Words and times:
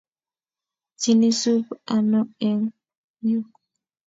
Sinisub 1.01 1.65
ano 1.95 2.21
eng 2.49 2.63
yu? 3.27 3.39